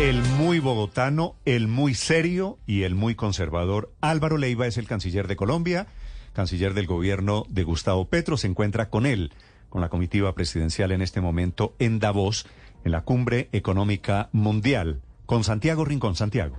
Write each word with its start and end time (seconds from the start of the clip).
El 0.00 0.22
muy 0.22 0.58
bogotano, 0.58 1.36
el 1.44 1.68
muy 1.68 1.94
serio 1.94 2.58
y 2.66 2.82
el 2.82 2.94
muy 2.94 3.14
conservador 3.14 3.92
Álvaro 4.00 4.36
Leiva 4.36 4.66
es 4.66 4.78
el 4.78 4.88
canciller 4.88 5.28
de 5.28 5.36
Colombia, 5.36 5.86
canciller 6.32 6.74
del 6.74 6.86
gobierno 6.86 7.44
de 7.48 7.62
Gustavo 7.62 8.06
Petro. 8.06 8.36
Se 8.36 8.48
encuentra 8.48 8.88
con 8.88 9.06
él, 9.06 9.32
con 9.68 9.80
la 9.80 9.90
comitiva 9.90 10.34
presidencial 10.34 10.92
en 10.92 11.02
este 11.02 11.20
momento 11.20 11.74
en 11.78 11.98
Davos, 11.98 12.46
en 12.84 12.92
la 12.92 13.02
cumbre 13.02 13.48
económica 13.52 14.28
mundial, 14.32 15.02
con 15.26 15.44
Santiago 15.44 15.84
Rincón. 15.84 16.16
Santiago. 16.16 16.56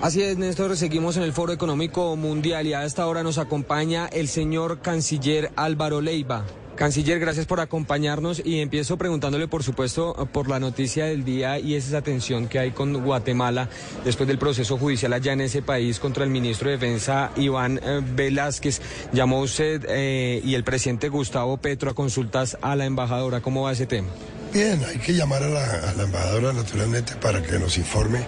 Así 0.00 0.22
es, 0.22 0.38
Néstor, 0.38 0.76
seguimos 0.76 1.16
en 1.16 1.24
el 1.24 1.32
Foro 1.32 1.52
Económico 1.52 2.14
Mundial 2.14 2.66
y 2.66 2.74
a 2.74 2.84
esta 2.84 3.06
hora 3.06 3.22
nos 3.22 3.38
acompaña 3.38 4.06
el 4.06 4.28
señor 4.28 4.80
canciller 4.80 5.50
Álvaro 5.56 6.00
Leiva. 6.00 6.44
Canciller, 6.78 7.18
gracias 7.18 7.44
por 7.44 7.58
acompañarnos 7.58 8.40
y 8.44 8.60
empiezo 8.60 8.96
preguntándole, 8.96 9.48
por 9.48 9.64
supuesto, 9.64 10.14
por 10.32 10.48
la 10.48 10.60
noticia 10.60 11.06
del 11.06 11.24
día 11.24 11.58
y 11.58 11.74
esa 11.74 12.02
tensión 12.02 12.46
que 12.46 12.60
hay 12.60 12.70
con 12.70 13.02
Guatemala 13.02 13.68
después 14.04 14.28
del 14.28 14.38
proceso 14.38 14.78
judicial 14.78 15.12
allá 15.12 15.32
en 15.32 15.40
ese 15.40 15.60
país 15.60 15.98
contra 15.98 16.22
el 16.22 16.30
ministro 16.30 16.70
de 16.70 16.76
Defensa 16.76 17.32
Iván 17.34 17.80
eh, 17.82 18.00
Velázquez. 18.14 18.80
Llamó 19.12 19.40
usted 19.40 19.86
eh, 19.88 20.40
y 20.44 20.54
el 20.54 20.62
presidente 20.62 21.08
Gustavo 21.08 21.56
Petro 21.56 21.90
a 21.90 21.94
consultas 21.94 22.56
a 22.62 22.76
la 22.76 22.84
embajadora. 22.84 23.40
¿Cómo 23.40 23.62
va 23.62 23.72
ese 23.72 23.86
tema? 23.86 24.10
Bien, 24.52 24.80
hay 24.88 24.98
que 24.98 25.14
llamar 25.14 25.42
a 25.42 25.48
la, 25.48 25.64
a 25.64 25.94
la 25.94 26.04
embajadora 26.04 26.52
naturalmente 26.52 27.16
para 27.16 27.42
que 27.42 27.58
nos 27.58 27.76
informe 27.76 28.24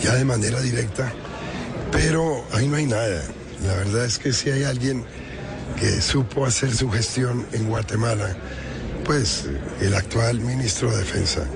ya 0.00 0.14
de 0.14 0.24
manera 0.24 0.60
directa, 0.60 1.12
pero 1.90 2.44
ahí 2.52 2.68
no 2.68 2.76
hay 2.76 2.86
nada. 2.86 3.24
La 3.66 3.74
verdad 3.74 4.04
es 4.04 4.20
que 4.20 4.32
si 4.32 4.48
hay 4.48 4.62
alguien 4.62 5.04
que 5.80 6.00
supo 6.02 6.44
hacer 6.44 6.74
su 6.76 6.90
gestión 6.90 7.46
en 7.52 7.66
Guatemala, 7.68 8.36
pues 9.04 9.46
el 9.80 9.94
actual 9.94 10.40
ministro 10.40 10.90
de 10.90 10.98
Defensa, 10.98 11.46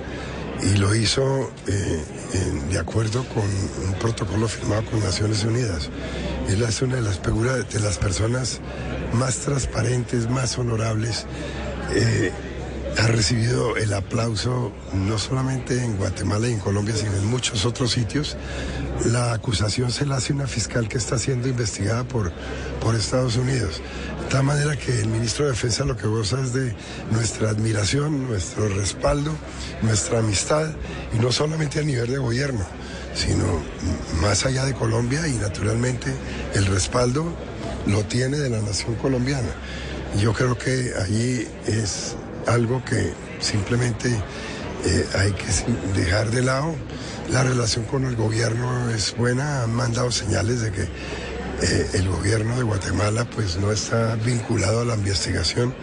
y 0.63 0.79
lo 0.79 0.95
hizo 0.95 1.53
eh, 1.67 2.03
de 2.71 2.79
acuerdo 2.79 3.23
con 3.29 3.45
un 3.45 3.95
protocolo 4.01 4.49
firmado 4.49 4.85
con 4.87 5.01
Naciones 5.01 5.45
Unidas. 5.45 5.91
Él 6.49 6.63
es 6.63 6.81
una 6.81 6.97
de 6.97 7.03
las, 7.03 7.21
de 7.23 7.81
las 7.81 7.99
personas 7.99 8.61
más 9.13 9.37
transparentes, 9.41 10.29
más 10.31 10.57
honorables. 10.59 11.27
eh, 11.95 12.33
ha 12.99 13.07
recibido 13.09 13.77
el 13.77 13.93
aplauso 13.93 14.73
no 14.93 15.19
solamente 15.19 15.83
en 15.83 15.97
Guatemala 15.97 16.49
y 16.49 16.53
en 16.53 16.61
Colombia, 16.61 16.95
sino 16.97 17.13
en 17.15 17.27
muchos 17.27 17.65
otros 17.65 17.93
sitios. 17.93 18.37
La 19.07 19.33
acusación 19.33 19.91
se 19.91 20.07
la 20.07 20.17
hace 20.17 20.33
una 20.33 20.47
fiscal 20.47 20.89
que 20.89 20.99
está 20.99 21.19
siendo 21.19 21.49
investigada 21.49 22.05
por, 22.05 22.33
por 22.81 22.95
Estados 22.95 23.37
Unidos. 23.37 23.81
De 24.23 24.29
tal 24.31 24.45
manera 24.45 24.77
que 24.77 25.01
el 25.01 25.09
ministro 25.09 25.45
de 25.45 25.53
Defensa 25.53 25.85
lo 25.85 25.97
que 25.97 26.07
goza 26.07 26.41
es 26.41 26.53
de 26.53 26.75
nuestra 27.11 27.51
admiración, 27.51 28.29
nuestro 28.29 28.69
respaldo, 28.69 29.33
nuestra 29.83 30.21
amistad, 30.21 30.71
y 31.13 31.19
no 31.19 31.33
solamente 31.33 31.81
a 31.81 31.83
nivel 31.83 32.11
de 32.11 32.19
gobierno, 32.19 32.65
sino 33.15 33.45
más 34.21 34.47
allá 34.47 34.65
de 34.65 34.75
Colombia 34.75 35.27
y 35.29 35.33
naturalmente 35.33 36.13
el 36.55 36.67
respaldo 36.67 37.27
lo 37.87 38.05
tiene 38.05 38.39
de 38.39 38.51
la 38.51 38.61
nación 38.61 38.95
colombiana. 38.97 39.51
Yo 40.21 40.33
creo 40.33 40.57
que 40.57 40.93
allí 40.97 41.47
es 41.67 42.17
algo 42.47 42.85
que 42.85 43.13
simplemente 43.41 44.09
eh, 44.85 45.07
hay 45.17 45.33
que 45.33 46.01
dejar 46.01 46.31
de 46.31 46.43
lado. 46.43 46.75
La 47.31 47.43
relación 47.43 47.85
con 47.85 48.05
el 48.05 48.17
gobierno 48.17 48.91
es 48.91 49.17
buena, 49.17 49.63
han 49.63 49.75
mandado 49.75 50.11
señales 50.11 50.61
de 50.61 50.73
que 50.73 50.83
eh, 50.83 51.91
el 51.95 52.09
gobierno 52.09 52.57
de 52.57 52.63
Guatemala 52.63 53.25
pues 53.25 53.57
no 53.57 53.73
está 53.73 54.17
vinculado 54.17 54.81
a 54.81 54.85
la 54.85 54.95
investigación 54.95 55.75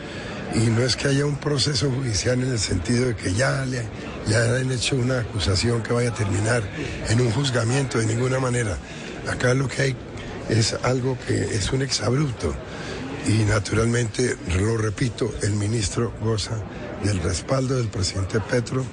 y 0.54 0.70
no 0.70 0.84
es 0.84 0.96
que 0.96 1.08
haya 1.08 1.26
un 1.26 1.38
proceso 1.38 1.90
judicial 1.90 2.44
en 2.44 2.52
el 2.52 2.60
sentido 2.60 3.08
de 3.08 3.16
que 3.16 3.34
ya 3.34 3.66
le, 3.66 3.84
le 4.28 4.36
han 4.36 4.72
hecho 4.72 4.98
una 4.98 5.22
acusación 5.22 5.82
que 5.82 5.94
vaya 5.94 6.10
a 6.10 6.14
terminar 6.14 6.62
en 7.10 7.22
un 7.22 7.32
juzgamiento 7.32 8.00
de 8.00 8.06
ninguna 8.06 8.40
manera. 8.40 8.78
Acá 9.30 9.54
lo 9.54 9.68
que 9.68 9.82
hay 9.82 9.96
es 10.50 10.76
algo 10.84 11.18
que 11.26 11.56
es 11.56 11.72
un 11.72 11.82
exabrupto 11.82 12.54
y 13.28 13.44
naturalmente, 13.44 14.36
lo 14.59 14.78
repito, 14.78 15.32
el 15.44 15.52
ministro 15.54 16.12
goza 16.22 16.58
del 17.04 17.20
respaldo 17.22 17.78
del 17.78 17.88
presidente 17.88 18.40
Petro, 18.40 18.84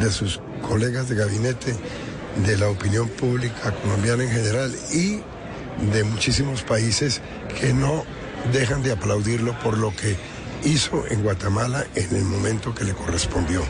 de 0.00 0.10
sus 0.10 0.40
colegas 0.66 1.08
de 1.08 1.14
gabinete, 1.14 1.74
de 2.44 2.56
la 2.58 2.68
opinión 2.68 3.08
pública 3.08 3.72
colombiana 3.82 4.24
en 4.24 4.30
general 4.30 4.74
y 4.92 5.20
de 5.90 6.04
muchísimos 6.04 6.62
países 6.62 7.20
que 7.60 7.72
no 7.72 8.04
dejan 8.52 8.82
de 8.82 8.92
aplaudirlo 8.92 9.58
por 9.60 9.78
lo 9.78 9.94
que 9.94 10.16
hizo 10.64 11.04
en 11.08 11.22
Guatemala 11.22 11.86
en 11.94 12.14
el 12.14 12.24
momento 12.24 12.74
que 12.74 12.84
le 12.84 12.94
correspondió. 12.94 13.62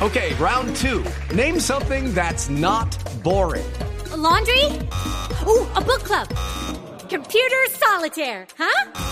Okay, 0.00 0.34
round 0.40 0.74
two. 0.76 1.04
Name 1.34 1.60
something 1.60 2.12
that's 2.12 2.48
not 2.48 2.96
boring. 3.22 3.64
A 4.12 4.16
laundry? 4.16 4.64
Ooh, 5.46 5.66
a 5.76 5.80
book 5.80 6.02
club. 6.02 6.28
Computer 7.08 7.68
solitaire, 7.78 8.46
huh? 8.58 9.11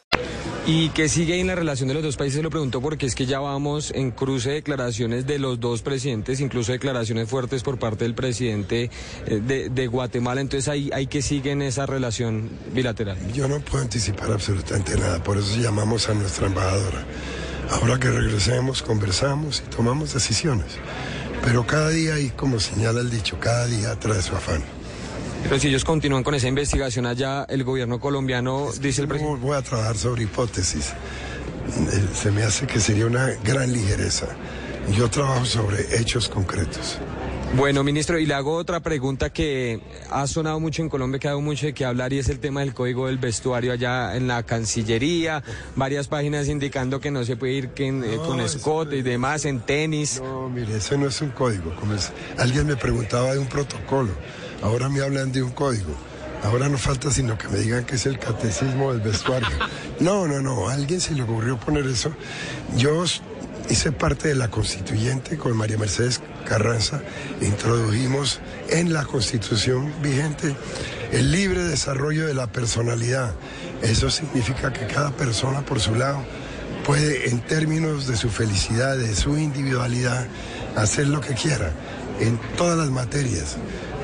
Y 0.67 0.89
que 0.89 1.09
sigue 1.09 1.39
en 1.39 1.47
la 1.47 1.55
relación 1.55 1.87
de 1.87 1.95
los 1.95 2.03
dos 2.03 2.17
países, 2.17 2.37
se 2.37 2.43
lo 2.43 2.51
pregunto 2.51 2.81
porque 2.81 3.07
es 3.07 3.15
que 3.15 3.25
ya 3.25 3.39
vamos 3.39 3.91
en 3.95 4.11
cruce 4.11 4.49
de 4.49 4.55
declaraciones 4.55 5.25
de 5.25 5.39
los 5.39 5.59
dos 5.59 5.81
presidentes, 5.81 6.39
incluso 6.39 6.71
declaraciones 6.71 7.27
fuertes 7.27 7.63
por 7.63 7.79
parte 7.79 8.03
del 8.03 8.13
presidente 8.13 8.91
eh, 9.25 9.69
de, 9.71 9.87
Guatemala. 9.87 10.39
Entonces 10.39 10.67
hay 10.67 11.07
que 11.07 11.23
sigue 11.23 11.51
en 11.51 11.63
esa 11.63 11.87
relación 11.87 12.49
bilateral. 12.73 13.17
Yo 13.33 13.47
no 13.47 13.59
puedo 13.59 13.83
anticipar 13.83 14.31
absolutamente 14.31 14.95
nada, 14.97 15.23
por 15.23 15.37
eso 15.37 15.57
llamamos 15.57 16.07
a 16.09 16.13
nuestra 16.13 16.45
embajadora. 16.45 17.05
Ahora 17.71 17.97
que 17.99 18.09
regresemos, 18.09 18.83
conversamos 18.83 19.63
y 19.65 19.75
tomamos 19.75 20.13
decisiones. 20.13 20.77
Pero 21.43 21.65
cada 21.65 21.89
día, 21.89 22.19
y 22.19 22.29
como 22.29 22.59
señala 22.59 23.01
el 23.01 23.09
dicho, 23.09 23.39
cada 23.39 23.65
día 23.65 23.95
trae 23.99 24.21
su 24.21 24.35
afán. 24.35 24.61
Pero 25.43 25.59
si 25.59 25.67
ellos 25.67 25.83
continúan 25.83 26.23
con 26.23 26.33
esa 26.35 26.47
investigación 26.47 27.05
allá, 27.05 27.45
el 27.49 27.63
gobierno 27.63 27.99
colombiano, 27.99 28.69
dice 28.79 29.01
el 29.01 29.07
No 29.07 29.13
presidente. 29.15 29.41
voy 29.45 29.57
a 29.57 29.61
trabajar 29.61 29.97
sobre 29.97 30.23
hipótesis. 30.23 30.89
Eh, 30.91 32.03
Se 32.13 32.31
me 32.31 32.43
hace 32.43 32.67
que 32.67 32.79
sería 32.79 33.05
una 33.05 33.27
gran 33.43 33.71
ligereza. 33.71 34.27
Yo 34.95 35.09
trabajo 35.09 35.45
sobre 35.45 35.97
hechos 35.99 36.27
concretos. 36.29 36.97
Bueno, 37.55 37.83
ministro, 37.83 38.17
y 38.17 38.25
le 38.25 38.33
hago 38.33 38.55
otra 38.55 38.79
pregunta 38.79 39.29
que 39.29 39.81
ha 40.09 40.25
sonado 40.25 40.59
mucho 40.61 40.81
en 40.81 40.89
Colombia, 40.89 41.19
que 41.19 41.27
ha 41.27 41.31
dado 41.31 41.41
mucho 41.41 41.65
de 41.65 41.73
qué 41.73 41.83
hablar, 41.83 42.13
y 42.13 42.19
es 42.19 42.29
el 42.29 42.39
tema 42.39 42.61
del 42.61 42.73
código 42.73 43.07
del 43.07 43.17
vestuario 43.17 43.73
allá 43.73 44.15
en 44.15 44.27
la 44.27 44.43
Cancillería, 44.43 45.43
varias 45.75 46.07
páginas 46.07 46.47
indicando 46.47 47.01
que 47.01 47.11
no 47.11 47.25
se 47.25 47.35
puede 47.35 47.53
ir 47.53 47.69
que 47.69 47.89
eh, 47.89 48.17
con 48.25 48.39
escote 48.39 48.97
y 48.97 49.01
demás, 49.01 49.43
en 49.45 49.59
tenis. 49.59 50.21
No, 50.23 50.47
mire, 50.49 50.77
eso 50.77 50.97
no 50.97 51.07
es 51.07 51.21
un 51.21 51.31
código. 51.31 51.75
Como 51.75 51.93
es- 51.93 52.11
alguien 52.37 52.67
me 52.67 52.77
preguntaba 52.77 53.33
de 53.33 53.39
un 53.39 53.47
protocolo. 53.47 54.11
Ahora 54.61 54.89
me 54.89 55.01
hablan 55.01 55.31
de 55.31 55.43
un 55.43 55.51
código. 55.51 55.95
Ahora 56.43 56.69
no 56.69 56.77
falta 56.77 57.11
sino 57.11 57.37
que 57.37 57.47
me 57.47 57.59
digan 57.59 57.85
que 57.85 57.95
es 57.95 58.05
el 58.05 58.17
catecismo 58.17 58.91
del 58.91 59.01
vestuario. 59.01 59.47
No, 59.99 60.27
no, 60.27 60.41
no. 60.41 60.69
A 60.69 60.73
alguien 60.73 60.99
se 60.99 61.13
le 61.13 61.23
ocurrió 61.23 61.59
poner 61.59 61.85
eso. 61.85 62.11
Yo 62.75 63.03
hice 63.69 63.91
parte 63.91 64.29
de 64.29 64.35
la 64.35 64.49
constituyente 64.49 65.37
con 65.37 65.55
María 65.55 65.77
Mercedes 65.77 66.21
Carranza. 66.45 67.01
Introdujimos 67.41 68.39
en 68.69 68.91
la 68.91 69.05
constitución 69.05 69.93
vigente 70.01 70.55
el 71.11 71.31
libre 71.31 71.63
desarrollo 71.63 72.25
de 72.25 72.33
la 72.33 72.47
personalidad. 72.47 73.33
Eso 73.81 74.09
significa 74.09 74.73
que 74.73 74.87
cada 74.87 75.11
persona 75.11 75.61
por 75.61 75.79
su 75.79 75.95
lado 75.95 76.23
puede 76.85 77.29
en 77.29 77.41
términos 77.41 78.07
de 78.07 78.17
su 78.17 78.29
felicidad, 78.29 78.97
de 78.97 79.15
su 79.15 79.37
individualidad, 79.37 80.25
hacer 80.75 81.07
lo 81.07 81.21
que 81.21 81.35
quiera 81.35 81.71
en 82.19 82.39
todas 82.57 82.77
las 82.77 82.89
materias. 82.89 83.57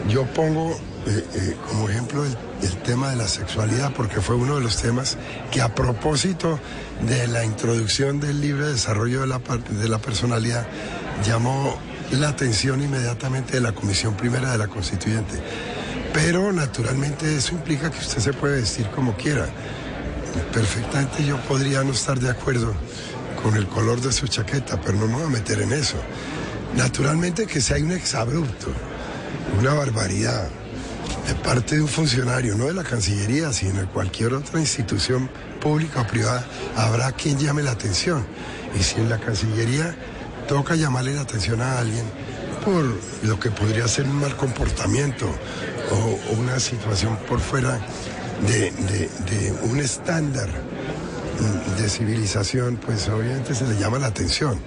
Yo 0.09 0.25
pongo 0.25 0.71
eh, 1.05 1.25
eh, 1.35 1.55
como 1.69 1.89
ejemplo 1.89 2.25
el, 2.25 2.35
tema 2.83 3.09
de 3.09 3.17
la 3.17 3.27
sexualidad, 3.27 3.91
porque 3.93 4.21
fue 4.21 4.35
uno 4.35 4.55
de 4.55 4.61
los 4.61 4.81
temas 4.81 5.17
que 5.51 5.61
a 5.61 5.75
propósito 5.75 6.59
de 7.01 7.27
la 7.27 7.43
introducción 7.43 8.19
del 8.21 8.39
libre 8.39 8.67
desarrollo 8.67 9.21
de 9.21 9.27
la, 9.27 9.39
de 9.39 9.89
la 9.89 9.97
personalidad 9.99 10.65
llamó 11.25 11.77
la 12.11 12.29
atención 12.29 12.81
inmediatamente 12.81 13.53
de 13.53 13.61
la 13.61 13.73
Comisión 13.73 14.15
Primera 14.15 14.51
de 14.51 14.57
la 14.57 14.67
Constituyente. 14.67 15.41
Pero 16.13 16.51
naturalmente 16.53 17.35
eso 17.35 17.53
implica 17.53 17.91
que 17.91 17.99
usted 17.99 18.19
se 18.19 18.33
puede 18.33 18.61
vestir 18.61 18.87
como 18.91 19.15
quiera. 19.15 19.47
Perfectamente 20.53 21.25
yo 21.25 21.37
podría 21.41 21.83
no 21.83 21.91
estar 21.91 22.19
de 22.19 22.29
acuerdo 22.29 22.73
con 23.43 23.55
el 23.55 23.67
color 23.67 24.01
de 24.01 24.11
su 24.11 24.27
chaqueta, 24.27 24.79
pero 24.81 24.97
no 24.97 25.07
me 25.07 25.13
voy 25.13 25.23
a 25.23 25.27
meter 25.27 25.61
en 25.61 25.73
eso. 25.73 25.97
Naturalmente 26.75 27.45
que 27.45 27.61
si 27.61 27.73
hay 27.73 27.83
un 27.83 27.91
exabrupto, 27.91 28.67
una 29.59 29.73
barbaridad 29.73 30.49
de 31.27 31.35
parte 31.35 31.75
de 31.75 31.81
un 31.81 31.87
funcionario, 31.87 32.55
no 32.55 32.65
de 32.65 32.73
la 32.73 32.83
Cancillería, 32.83 33.51
sino 33.51 33.81
de 33.81 33.87
cualquier 33.87 34.33
otra 34.33 34.59
institución 34.59 35.29
pública 35.59 36.01
o 36.01 36.07
privada, 36.07 36.45
habrá 36.75 37.11
quien 37.11 37.37
llame 37.37 37.63
la 37.63 37.71
atención. 37.71 38.25
Y 38.79 38.83
si 38.83 38.95
en 38.97 39.09
la 39.09 39.19
Cancillería 39.19 39.95
toca 40.47 40.75
llamarle 40.75 41.15
la 41.15 41.21
atención 41.21 41.61
a 41.61 41.79
alguien 41.79 42.05
por 42.63 42.83
lo 43.23 43.39
que 43.39 43.49
podría 43.51 43.87
ser 43.87 44.05
un 44.05 44.19
mal 44.19 44.35
comportamiento 44.35 45.25
o, 45.91 46.33
una 46.37 46.59
situación 46.59 47.17
por 47.27 47.39
fuera 47.39 47.79
de, 48.47 49.09
un 49.63 49.79
estándar 49.79 50.49
de 51.77 51.89
civilización, 51.89 52.77
pues 52.77 53.07
obviamente 53.09 53.53
se 53.53 53.65
le 53.67 53.77
llama 53.77 53.99
la 53.99 54.07
atención. 54.07 54.59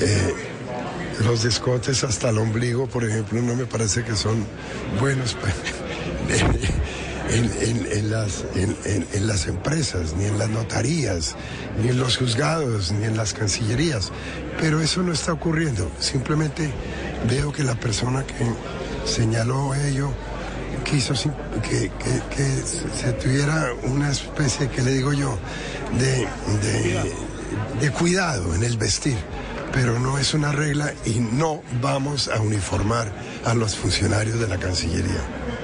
Eh, 0.00 0.49
los 1.24 1.42
descotes 1.42 2.04
hasta 2.04 2.30
el 2.30 2.38
ombligo, 2.38 2.86
por 2.86 3.04
ejemplo, 3.04 3.40
no 3.42 3.54
me 3.54 3.66
parece 3.66 4.04
que 4.04 4.16
son 4.16 4.46
buenos 5.00 5.36
en, 7.30 8.10
las, 9.26 9.46
empresas, 9.46 10.14
ni 10.16 10.24
en 10.24 10.38
las 10.38 10.48
notarías, 10.48 11.36
ni 11.82 11.90
en 11.90 11.98
los 11.98 12.16
juzgados, 12.16 12.92
ni 12.92 13.04
en 13.04 13.16
las 13.16 13.34
cancillerías. 13.34 14.10
Pero 14.60 14.80
eso 14.80 15.02
no 15.02 15.12
está 15.12 15.32
ocurriendo. 15.32 15.90
Simplemente 16.00 16.70
veo 17.28 17.52
que 17.52 17.64
la 17.64 17.74
persona 17.74 18.24
que 18.24 18.34
señaló 19.04 19.74
ello 19.74 20.10
quiso 20.84 21.14
que, 21.62 21.90
se 22.98 23.12
tuviera 23.12 23.72
una 23.84 24.10
especie, 24.10 24.68
que 24.68 24.82
le 24.82 24.92
digo 24.92 25.12
yo, 25.12 25.38
de 27.80 27.90
cuidado 27.90 28.54
en 28.54 28.64
el 28.64 28.76
vestir 28.76 29.18
pero 29.72 29.98
no 29.98 30.18
es 30.18 30.34
una 30.34 30.52
regla 30.52 30.92
y 31.04 31.20
no 31.20 31.62
vamos 31.80 32.28
a 32.28 32.40
uniformar 32.40 33.10
a 33.44 33.54
los 33.54 33.76
funcionarios 33.76 34.38
de 34.38 34.48
la 34.48 34.58
Cancillería. 34.58 35.20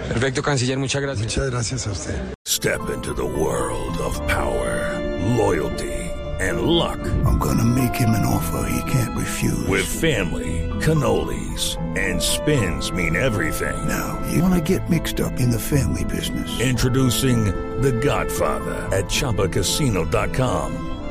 Perfecto, 0.08 0.42
canciller, 0.42 0.78
muchas 0.78 1.02
gracias. 1.02 1.26
Muchas 1.26 1.50
gracias 1.50 1.86
a 1.86 1.90
usted. 1.90 2.14
Step 2.46 2.90
into 2.94 3.12
the 3.12 3.24
world 3.24 3.98
of 3.98 4.18
power, 4.28 4.98
loyalty 5.36 5.96
and 6.40 6.62
luck. 6.62 6.98
I'm 7.24 7.38
gonna 7.38 7.64
make 7.64 7.94
him 7.94 8.10
an 8.10 8.24
offer 8.24 8.68
he 8.68 8.90
can't 8.90 9.16
refuse. 9.16 9.66
With 9.66 9.86
family, 9.86 10.68
cannolis 10.80 11.76
and 11.96 12.20
spins 12.20 12.92
mean 12.92 13.16
everything. 13.16 13.76
Now, 13.88 14.22
you 14.30 14.42
wanna 14.42 14.60
get 14.60 14.88
mixed 14.90 15.20
up 15.20 15.40
in 15.40 15.50
the 15.50 15.58
family 15.58 16.04
business. 16.04 16.60
Introducing 16.60 17.46
The 17.80 17.92
Godfather 17.92 18.88
at 18.96 19.06
chapacasino.com. 19.06 20.95